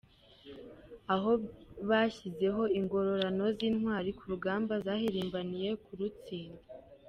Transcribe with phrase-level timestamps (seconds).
[1.13, 1.31] Aho
[1.89, 6.61] bashyizeho ingororano z’intwari ku rugamba zahirimbaniye kututsinda.